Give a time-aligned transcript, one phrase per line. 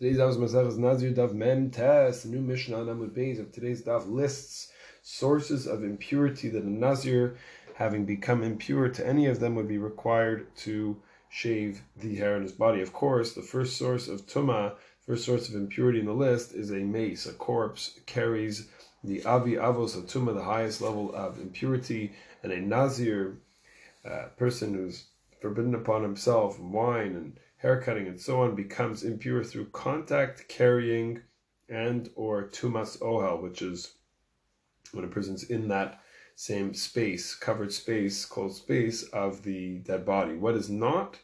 [0.00, 2.22] Today's daf is Nazir Daf Mem Tes.
[2.22, 6.70] The new Mishnah on Amud Beis of today's daf lists sources of impurity that a
[6.70, 7.36] Nazir,
[7.74, 10.96] having become impure to any of them, would be required to
[11.28, 12.80] shave the hair on his body.
[12.80, 16.70] Of course, the first source of tuma, first source of impurity in the list, is
[16.70, 17.26] a meis.
[17.26, 18.68] A corpse carries
[19.04, 23.36] the avi avos of tuma, the highest level of impurity, and a Nazir,
[24.10, 25.09] uh, person who's
[25.40, 31.20] forbidden upon himself wine and haircutting and so on becomes impure through contact, carrying,
[31.68, 33.94] and or tumas ohel, which is
[34.92, 36.00] when a person's in that
[36.34, 40.34] same space, covered space, closed space of the dead body.
[40.34, 41.18] What is not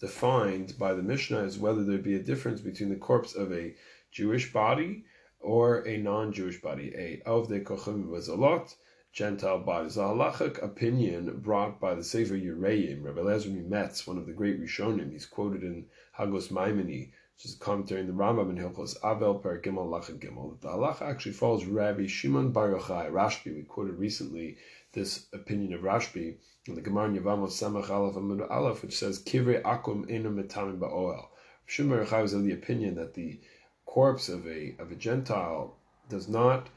[0.00, 3.74] defined by the Mishnah is whether there be a difference between the corpse of a
[4.10, 5.04] Jewish body
[5.40, 8.74] or a non-Jewish body, a ovdei kochavim umazalos,
[9.12, 9.98] Gentile bodies.
[9.98, 14.58] A halachic opinion brought by the Sefer Yereim, Rabbi Lezer Metz, one of the great
[14.58, 15.12] Rishonim.
[15.12, 15.84] He's quoted in
[16.18, 20.18] Hagahos Maimoni, which is a commentary in the Rambam in Hilchos Avel Per Gimel Lacha
[20.18, 20.58] Gimel.
[20.62, 23.54] The halacha actually follows Rabbi Shimon Bar Yochai, Rashbi.
[23.54, 24.56] We quoted recently
[24.94, 29.60] this opinion of Rashbi in the Gemara Yevamos Samach Aleph Amud Aleph, which says Kivre
[29.60, 31.26] Akum Enu Metamim Ba'oel.
[31.66, 33.38] Shimon Bar Yochai was of the opinion that the
[33.84, 35.76] corpse of a of a Gentile
[36.08, 36.70] does not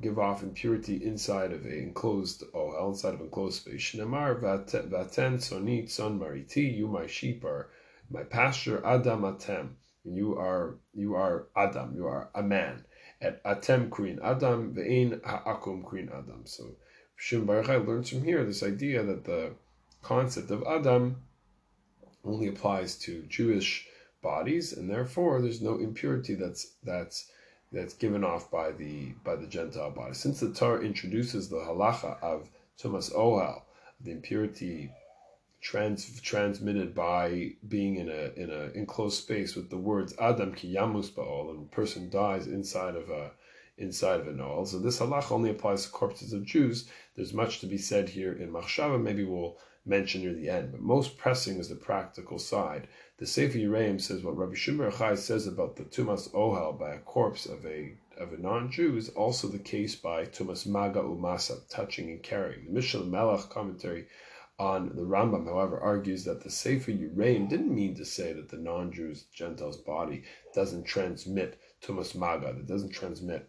[0.00, 3.80] give off impurity inside of a enclosed oh inside of enclosed space.
[3.80, 7.70] Shnamar vaten sonit son mariti, you my sheep are
[8.10, 9.70] my pasture, Adam atem.
[10.04, 12.84] and You are you are Adam, you are a man.
[13.20, 16.42] At atem queen Adam, ve'in ha'akum queen Adam.
[16.46, 16.76] So
[17.20, 19.52] Shim Bar Yochai learns from here this idea that the
[20.02, 21.22] concept of Adam
[22.24, 23.88] only applies to Jewish
[24.22, 27.30] bodies, and therefore there's no impurity that's that's
[27.72, 30.14] that's given off by the by the Gentile body.
[30.14, 32.48] Since the Torah introduces the halacha of
[32.80, 33.62] tumas ohel,
[34.00, 34.90] the impurity
[35.60, 40.74] trans, transmitted by being in a in a enclosed space with the words Adam ki
[40.74, 43.32] yamus ba'ohel, and a person dies inside of a
[43.78, 44.66] inside of a noel.
[44.66, 46.88] So this halacha only applies to corpses of Jews.
[47.14, 49.00] There's much to be said here in Machshava.
[49.00, 49.56] Maybe we'll
[49.86, 50.72] mention near the end.
[50.72, 52.88] But most pressing is the practical side.
[53.18, 56.98] The Sefer Yereim says what Rabbi Shimon Chai says about the tumas ohel by a
[56.98, 62.10] corpse of a of a non-Jew is also the case by tumas maga umasa, touching
[62.10, 62.66] and carrying.
[62.66, 64.08] The Mishneh LaMelech commentary
[64.58, 68.56] on the Rambam, however, argues that the Sefer Yereim didn't mean to say that the
[68.56, 73.48] non-Jew's Gentile's body doesn't transmit tumas maga, that doesn't transmit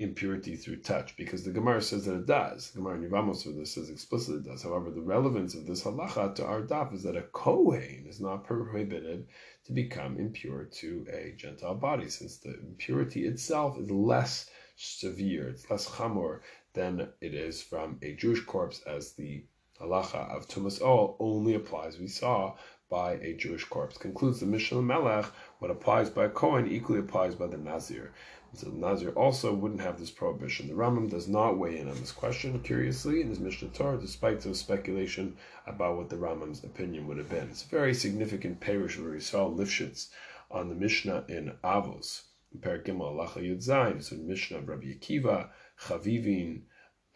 [0.00, 2.70] impurity through touch, because the Gemara says that it does.
[2.70, 4.62] The Gemara in Yevamos for this says explicitly it does.
[4.62, 8.44] However, the relevance of this halacha to our daf is that a kohen is not
[8.44, 9.26] prohibited
[9.64, 15.68] to become impure to a Gentile body, since the impurity itself is less severe, it's
[15.68, 16.40] less chamor
[16.74, 19.44] than it is from a Jewish corpse, as the
[19.80, 21.98] halacha of tumas ohel only applies.
[21.98, 22.56] We saw
[22.90, 23.98] by a Jewish corpse.
[23.98, 28.12] Concludes the Mishneh LaMelech, what applies by a Kohen equally applies by the Nazir.
[28.54, 30.68] So the Nazir also wouldn't have this prohibition.
[30.68, 34.42] The Rambam does not weigh in on this question, curiously, in his Mishneh Torah, despite
[34.42, 35.36] some speculation
[35.66, 37.50] about what the Rambam's opinion would have been.
[37.50, 40.08] It's a very significant where we saw Lifshitz
[40.50, 42.22] on the Mishnah in Avos.
[42.54, 46.62] In Paragimel Alacha Yud Zayin, it's a Mishnah of Rabbi Akiva, Chavivin,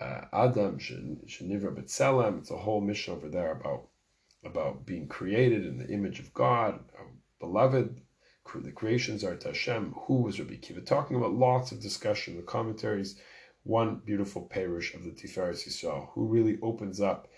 [0.00, 2.38] uh, Adam, Shenivra B'Tselem.
[2.38, 3.88] It's a whole Mishnah over there about
[4.44, 6.80] about being created in the image of God,
[7.38, 8.00] beloved.
[8.54, 9.94] The creations are to Hashem.
[10.06, 10.80] Who was Rabbi Kiva?
[10.80, 13.20] Talking about lots of discussion, the commentaries.
[13.62, 17.28] One beautiful pirush of the Tiferes Yisrael, who really opens up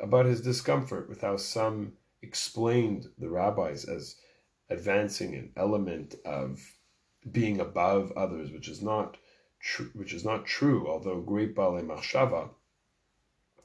[0.00, 4.16] about his discomfort with how some explained the rabbis as
[4.68, 6.60] advancing an element of
[7.32, 9.16] being above others, which is not
[9.94, 10.88] Which is not true.
[10.88, 12.50] Although great Bale Machshava,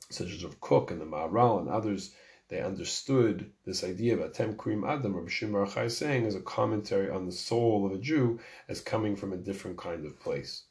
[0.09, 2.13] such as of Kook and the Maharal and others
[2.47, 7.09] they understood this idea of Atem Krim Adam, Rabbi Shimon Chai saying, as a commentary
[7.09, 8.39] on the soul of a Jew
[8.69, 10.63] as coming from a different kind of place.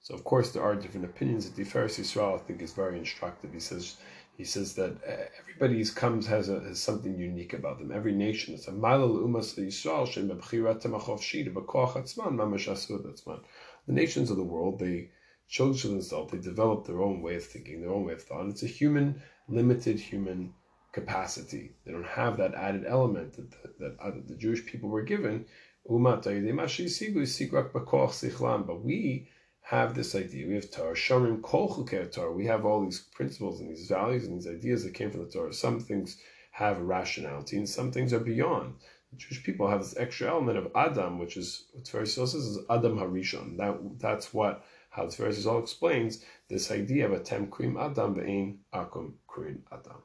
[0.00, 1.50] So, of course, there are different opinions.
[1.50, 3.52] The Tiferes Yisrael, I think, is very instructive.
[3.52, 3.96] He says
[4.38, 7.92] he says that uh, everybody comes has, a, has something unique about them.
[7.92, 10.30] Every nation is a malal umas Yisrael shem
[13.86, 15.10] The nations of the world they
[15.48, 16.32] chose for themselves.
[16.32, 18.42] They developed their own way of thinking, their own way of thought.
[18.42, 20.54] And it's a human, limited human
[20.92, 21.74] capacity.
[21.84, 25.46] They don't have that added element that the, that the Jewish people were given.
[25.84, 25.94] But
[28.84, 29.28] we
[29.62, 30.46] have this idea.
[30.46, 30.96] We have Torah,
[32.10, 32.32] Torah.
[32.32, 35.30] We have all these principles and these values and these ideas that came from the
[35.30, 35.52] Torah.
[35.52, 36.18] Some things
[36.52, 38.74] have rationality and some things are beyond.
[39.16, 42.98] Jewish people have this extra element of Adam, which is what Tiferes says is Adam
[42.98, 43.56] Harishon.
[43.58, 48.58] That that's what how Tiferes all explains this idea of a Tem Krim Adam Ve'in
[48.74, 50.02] Akum Krim Adam.